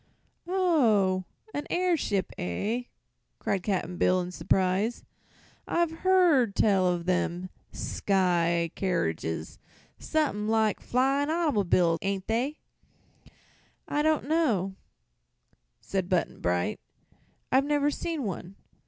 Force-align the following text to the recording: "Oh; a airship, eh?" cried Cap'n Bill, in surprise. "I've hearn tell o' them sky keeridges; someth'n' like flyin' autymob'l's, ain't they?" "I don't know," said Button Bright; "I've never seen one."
"Oh; 0.47 1.25
a 1.53 1.63
airship, 1.71 2.31
eh?" 2.35 2.85
cried 3.37 3.61
Cap'n 3.61 3.97
Bill, 3.97 4.19
in 4.19 4.31
surprise. 4.31 5.03
"I've 5.67 5.91
hearn 5.99 6.53
tell 6.53 6.87
o' 6.87 6.97
them 6.97 7.51
sky 7.71 8.71
keeridges; 8.75 9.59
someth'n' 9.99 10.47
like 10.47 10.79
flyin' 10.79 11.29
autymob'l's, 11.29 11.99
ain't 12.01 12.25
they?" 12.25 12.57
"I 13.87 14.01
don't 14.01 14.27
know," 14.27 14.73
said 15.81 16.09
Button 16.09 16.39
Bright; 16.39 16.79
"I've 17.51 17.65
never 17.65 17.91
seen 17.91 18.23
one." 18.23 18.55